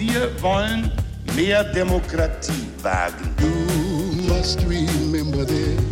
Wir 0.00 0.32
wollen 0.40 0.90
mehr 1.36 1.62
Demokratie 1.62 2.66
wagen. 2.80 3.36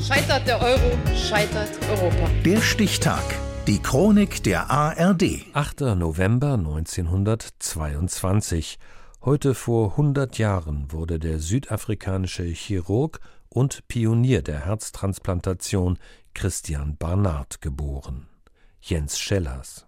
Scheitert 0.02 0.46
der 0.46 0.62
Euro, 0.62 0.96
scheitert 1.15 1.68
Europa. 1.91 2.31
Der 2.42 2.63
Stichtag. 2.63 3.23
Die 3.67 3.83
Chronik 3.83 4.42
der 4.44 4.71
ARD. 4.71 5.44
8. 5.52 5.81
November 5.97 6.55
1922. 6.55 8.79
Heute 9.23 9.55
vor 9.55 9.91
100 9.91 10.38
Jahren 10.38 10.90
wurde 10.90 11.18
der 11.18 11.38
südafrikanische 11.38 12.45
Chirurg 12.45 13.20
und 13.50 13.86
Pionier 13.88 14.40
der 14.40 14.64
Herztransplantation 14.64 15.98
Christian 16.32 16.96
Barnard 16.96 17.61
geboren. 17.61 18.27
Jens 18.80 19.18
Schellers. 19.18 19.86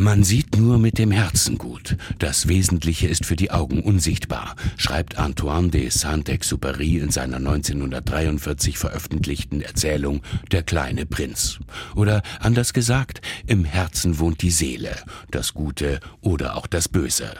Man 0.00 0.24
sieht 0.24 0.56
nur 0.56 0.78
mit 0.78 0.96
dem 0.96 1.10
Herzen 1.10 1.58
gut. 1.58 1.98
Das 2.18 2.48
Wesentliche 2.48 3.06
ist 3.06 3.26
für 3.26 3.36
die 3.36 3.50
Augen 3.50 3.82
unsichtbar, 3.82 4.56
schreibt 4.78 5.18
Antoine 5.18 5.68
de 5.68 5.90
Saint-Exupéry 5.90 7.02
in 7.02 7.10
seiner 7.10 7.36
1943 7.36 8.78
veröffentlichten 8.78 9.60
Erzählung 9.60 10.22
Der 10.52 10.62
kleine 10.62 11.04
Prinz. 11.04 11.58
Oder 11.94 12.22
anders 12.38 12.72
gesagt, 12.72 13.20
im 13.46 13.66
Herzen 13.66 14.18
wohnt 14.18 14.40
die 14.40 14.50
Seele, 14.50 14.96
das 15.30 15.52
Gute 15.52 16.00
oder 16.22 16.56
auch 16.56 16.66
das 16.66 16.88
Böse. 16.88 17.34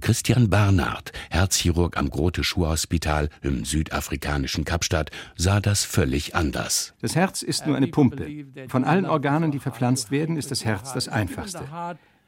Christian 0.00 0.50
Barnard, 0.50 1.12
Herzchirurg 1.30 1.96
am 1.96 2.10
Grote 2.10 2.44
Schuh-Hospital 2.44 3.28
im 3.42 3.64
südafrikanischen 3.64 4.64
Kapstadt, 4.64 5.10
sah 5.36 5.60
das 5.60 5.84
völlig 5.84 6.34
anders. 6.34 6.94
Das 7.00 7.14
Herz 7.14 7.42
ist 7.42 7.66
nur 7.66 7.76
eine 7.76 7.88
Pumpe. 7.88 8.46
Von 8.68 8.84
allen 8.84 9.06
Organen, 9.06 9.50
die 9.50 9.58
verpflanzt 9.58 10.10
werden, 10.10 10.36
ist 10.36 10.50
das 10.50 10.64
Herz 10.64 10.92
das 10.92 11.08
einfachste. 11.08 11.64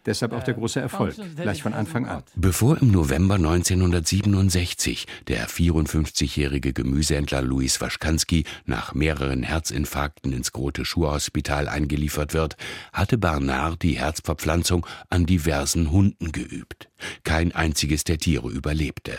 Deshalb 0.06 0.32
auch 0.32 0.42
der 0.42 0.54
große 0.54 0.80
Erfolg, 0.80 1.14
gleich 1.36 1.62
von 1.62 1.74
Anfang 1.74 2.06
an. 2.06 2.22
Bevor 2.34 2.80
im 2.80 2.90
November 2.90 3.34
1967 3.34 5.06
der 5.28 5.46
54-jährige 5.46 6.72
Gemüsehändler 6.72 7.42
Louis 7.42 7.80
Waschkanski 7.80 8.44
nach 8.64 8.94
mehreren 8.94 9.42
Herzinfarkten 9.42 10.32
ins 10.32 10.52
Grote 10.52 10.86
Schur-Hospital 10.86 11.68
eingeliefert 11.68 12.32
wird, 12.32 12.56
hatte 12.92 13.18
Barnard 13.18 13.82
die 13.82 13.98
Herzverpflanzung 13.98 14.86
an 15.10 15.26
diversen 15.26 15.90
Hunden 15.90 16.32
geübt. 16.32 16.88
Kein 17.24 17.52
einziges 17.52 18.04
der 18.04 18.18
Tiere 18.18 18.48
überlebte. 18.48 19.18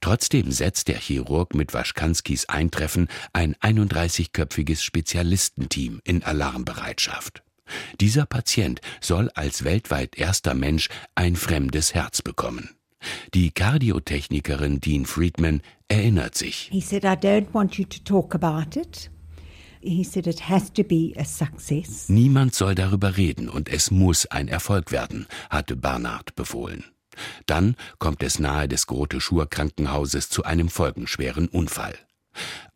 Trotzdem 0.00 0.50
setzt 0.50 0.88
der 0.88 0.98
Chirurg 0.98 1.54
mit 1.54 1.74
Waschkanskis 1.74 2.48
Eintreffen 2.48 3.08
ein 3.32 3.54
31-köpfiges 3.56 4.80
Spezialistenteam 4.82 6.00
in 6.04 6.22
Alarmbereitschaft. 6.22 7.42
Dieser 8.00 8.26
Patient 8.26 8.80
soll 9.00 9.30
als 9.30 9.64
weltweit 9.64 10.16
erster 10.16 10.54
Mensch 10.54 10.88
ein 11.14 11.36
fremdes 11.36 11.94
Herz 11.94 12.22
bekommen. 12.22 12.70
Die 13.34 13.50
Kardiotechnikerin 13.50 14.80
Dean 14.80 15.06
Friedman 15.06 15.62
erinnert 15.88 16.34
sich. 16.34 16.68
He 16.72 16.80
said, 16.80 17.04
I 17.04 17.08
don't 17.08 17.52
want 17.52 17.78
you 17.78 17.84
to 17.84 17.98
talk 18.04 18.34
about 18.34 18.78
it. 18.78 19.10
Niemand 22.08 22.54
soll 22.54 22.74
darüber 22.74 23.16
reden 23.16 23.48
und 23.48 23.68
es 23.68 23.90
muss 23.90 24.26
ein 24.26 24.48
Erfolg 24.48 24.90
werden, 24.90 25.26
hatte 25.50 25.76
Barnard 25.76 26.34
befohlen. 26.34 26.84
Dann 27.46 27.76
kommt 27.98 28.22
es 28.22 28.38
nahe 28.38 28.68
des 28.68 28.86
Grote 28.86 29.20
Schur 29.20 29.48
Krankenhauses 29.48 30.28
zu 30.28 30.44
einem 30.44 30.68
folgenschweren 30.68 31.48
Unfall. 31.48 31.94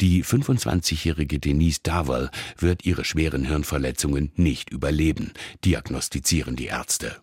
Die 0.01 0.25
25-jährige 0.25 1.39
Denise 1.39 1.81
Darwell 1.83 2.31
wird 2.59 2.85
ihre 2.85 3.05
schweren 3.05 3.45
Hirnverletzungen 3.45 4.33
nicht 4.37 4.71
überleben, 4.71 5.33
diagnostizieren 5.65 6.57
die 6.57 6.67
Ärzte. 6.67 7.23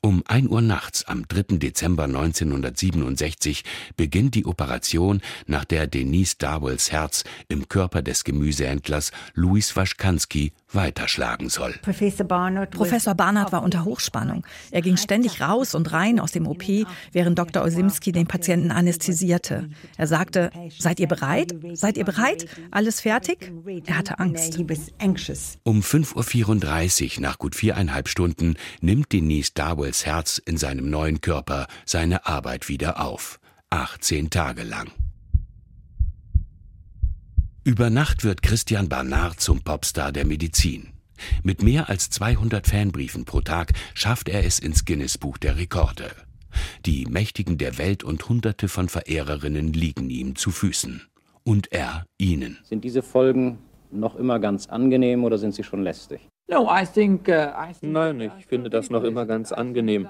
Um 0.00 0.22
1 0.26 0.48
Uhr 0.48 0.62
nachts 0.62 1.04
am 1.04 1.26
3. 1.28 1.58
Dezember 1.58 2.04
1967 2.04 3.64
beginnt 3.96 4.34
die 4.34 4.46
Operation, 4.46 5.20
nach 5.46 5.64
der 5.64 5.86
Denise 5.86 6.36
Darwells 6.38 6.92
Herz 6.92 7.24
im 7.48 7.68
Körper 7.68 8.02
des 8.02 8.24
Gemüsehändlers 8.24 9.12
Louis 9.34 9.74
Waschkanski 9.76 10.52
weiterschlagen 10.72 11.48
soll. 11.48 11.74
Professor 11.82 12.26
Barnard, 12.26 13.52
war 13.52 13.62
unter 13.62 13.84
Hochspannung. 13.84 14.46
Er 14.70 14.82
ging 14.82 14.96
ständig 14.96 15.40
raus 15.40 15.74
und 15.74 15.92
rein 15.92 16.20
aus 16.20 16.32
dem 16.32 16.46
OP, 16.46 16.64
während 17.12 17.38
Dr. 17.38 17.62
Osimski 17.62 18.12
den 18.12 18.26
Patienten 18.26 18.70
anästhesierte. 18.70 19.68
Er 19.96 20.06
sagte, 20.06 20.50
seid 20.78 21.00
ihr 21.00 21.08
bereit? 21.08 21.54
Seid 21.74 21.96
ihr 21.96 22.04
bereit? 22.04 22.46
Alles 22.70 23.00
fertig? 23.00 23.52
Er 23.86 23.98
hatte 23.98 24.18
Angst. 24.18 24.58
Um 24.58 25.80
5.34 25.80 27.16
Uhr, 27.16 27.22
nach 27.22 27.38
gut 27.38 27.54
viereinhalb 27.54 28.08
Stunden, 28.08 28.56
nimmt 28.80 29.12
Denise 29.12 29.52
Darwells 29.54 30.06
Herz 30.06 30.38
in 30.38 30.56
seinem 30.56 30.90
neuen 30.90 31.20
Körper 31.20 31.66
seine 31.84 32.26
Arbeit 32.26 32.68
wieder 32.68 33.00
auf. 33.00 33.38
18 33.70 34.30
Tage 34.30 34.62
lang. 34.62 34.90
Über 37.66 37.90
Nacht 37.90 38.22
wird 38.22 38.42
Christian 38.42 38.88
Barnard 38.88 39.40
zum 39.40 39.60
Popstar 39.60 40.12
der 40.12 40.24
Medizin. 40.24 40.90
Mit 41.42 41.64
mehr 41.64 41.88
als 41.88 42.10
200 42.10 42.64
Fanbriefen 42.64 43.24
pro 43.24 43.40
Tag 43.40 43.72
schafft 43.92 44.28
er 44.28 44.44
es 44.44 44.60
ins 44.60 44.84
Guinness-Buch 44.84 45.36
der 45.36 45.56
Rekorde. 45.56 46.12
Die 46.84 47.06
Mächtigen 47.06 47.58
der 47.58 47.76
Welt 47.76 48.04
und 48.04 48.28
Hunderte 48.28 48.68
von 48.68 48.88
Verehrerinnen 48.88 49.72
liegen 49.72 50.10
ihm 50.10 50.36
zu 50.36 50.52
Füßen. 50.52 51.02
Und 51.42 51.72
er 51.72 52.04
ihnen. 52.18 52.58
Sind 52.62 52.84
diese 52.84 53.02
Folgen 53.02 53.58
noch 53.90 54.14
immer 54.14 54.38
ganz 54.38 54.68
angenehm 54.68 55.24
oder 55.24 55.36
sind 55.36 55.52
sie 55.52 55.64
schon 55.64 55.82
lästig? 55.82 56.20
Uh, 56.48 56.68
Nein, 57.80 58.30
ich 58.38 58.46
finde 58.46 58.70
das 58.70 58.90
noch 58.90 59.02
immer 59.02 59.26
ganz 59.26 59.50
angenehm. 59.50 60.06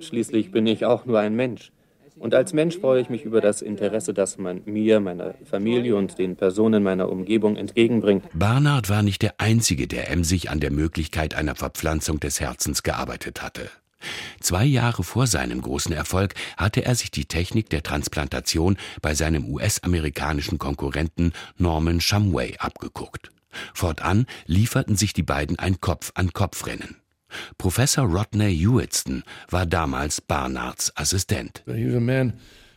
Schließlich 0.00 0.50
bin 0.50 0.66
ich 0.66 0.84
auch 0.84 1.06
nur 1.06 1.18
ein 1.18 1.34
Mensch. 1.34 1.72
Und 2.20 2.34
als 2.34 2.52
Mensch 2.52 2.78
freue 2.78 3.00
ich 3.00 3.08
mich 3.08 3.24
über 3.24 3.40
das 3.40 3.62
Interesse, 3.62 4.12
das 4.12 4.36
man 4.36 4.60
mir, 4.66 5.00
meiner 5.00 5.34
Familie 5.50 5.96
und 5.96 6.18
den 6.18 6.36
Personen 6.36 6.82
meiner 6.82 7.08
Umgebung 7.08 7.56
entgegenbringt. 7.56 8.24
Barnard 8.34 8.90
war 8.90 9.02
nicht 9.02 9.22
der 9.22 9.34
Einzige, 9.38 9.88
der 9.88 10.10
emsig 10.10 10.50
an 10.50 10.60
der 10.60 10.70
Möglichkeit 10.70 11.34
einer 11.34 11.54
Verpflanzung 11.54 12.20
des 12.20 12.38
Herzens 12.38 12.82
gearbeitet 12.82 13.40
hatte. 13.40 13.70
Zwei 14.38 14.66
Jahre 14.66 15.02
vor 15.02 15.26
seinem 15.26 15.62
großen 15.62 15.94
Erfolg 15.94 16.34
hatte 16.58 16.84
er 16.84 16.94
sich 16.94 17.10
die 17.10 17.24
Technik 17.24 17.70
der 17.70 17.82
Transplantation 17.82 18.76
bei 19.00 19.14
seinem 19.14 19.46
US-amerikanischen 19.46 20.58
Konkurrenten 20.58 21.32
Norman 21.56 22.02
Shumway 22.02 22.54
abgeguckt. 22.58 23.30
Fortan 23.72 24.26
lieferten 24.44 24.96
sich 24.96 25.14
die 25.14 25.22
beiden 25.22 25.58
ein 25.58 25.80
Kopf-an-Kopf-Rennen. 25.80 26.96
Professor 27.58 28.04
Rodney 28.04 28.56
Hewitson 28.56 29.22
war 29.48 29.66
damals 29.66 30.20
Barnards 30.20 30.96
Assistent. 30.96 31.62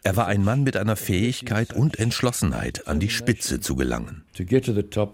Er 0.06 0.18
war 0.18 0.28
ein 0.28 0.44
Mann 0.44 0.64
mit 0.64 0.76
einer 0.76 0.98
Fähigkeit 0.98 1.72
und 1.72 1.98
Entschlossenheit, 1.98 2.88
an 2.88 3.00
die 3.00 3.10
Spitze 3.10 3.62
zu 3.62 3.78
gelangen. 3.78 4.26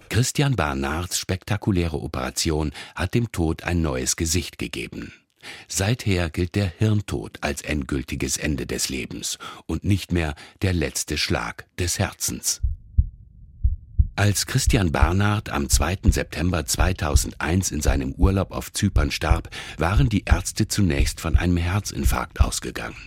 Christian 0.09 0.55
Barnards 0.55 1.19
spektakuläre 1.19 2.01
Operation 2.01 2.71
hat 2.95 3.13
dem 3.13 3.31
Tod 3.31 3.63
ein 3.63 3.81
neues 3.83 4.15
Gesicht 4.15 4.57
gegeben. 4.57 5.13
Seither 5.67 6.29
gilt 6.29 6.55
der 6.55 6.65
Hirntod 6.65 7.37
als 7.41 7.61
endgültiges 7.61 8.37
Ende 8.37 8.65
des 8.65 8.89
Lebens 8.89 9.37
und 9.67 9.83
nicht 9.83 10.11
mehr 10.11 10.33
der 10.63 10.73
letzte 10.73 11.17
Schlag 11.17 11.65
des 11.77 11.99
Herzens. 11.99 12.61
Als 14.19 14.45
Christian 14.45 14.91
Barnard 14.91 15.49
am 15.49 15.69
2. 15.69 15.99
September 16.11 16.65
2001 16.65 17.71
in 17.71 17.79
seinem 17.79 18.11
Urlaub 18.11 18.51
auf 18.51 18.73
Zypern 18.73 19.11
starb, 19.11 19.47
waren 19.77 20.09
die 20.09 20.25
Ärzte 20.25 20.67
zunächst 20.67 21.21
von 21.21 21.37
einem 21.37 21.55
Herzinfarkt 21.55 22.41
ausgegangen. 22.41 22.97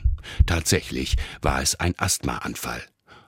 Tatsächlich 0.47 1.17
war 1.43 1.61
es 1.61 1.78
ein 1.78 1.93
Asthmaanfall. 1.99 2.81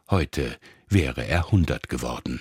Heute 0.08 0.56
wäre 0.88 1.26
er 1.26 1.44
100 1.44 1.90
geworden. 1.90 2.40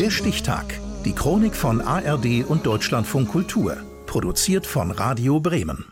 Der 0.00 0.10
Stichtag. 0.10 0.80
Die 1.04 1.12
Chronik 1.12 1.54
von 1.54 1.82
ARD 1.82 2.46
und 2.48 2.64
Deutschlandfunk 2.64 3.28
Kultur. 3.28 3.76
Produziert 4.06 4.66
von 4.66 4.90
Radio 4.90 5.38
Bremen. 5.38 5.84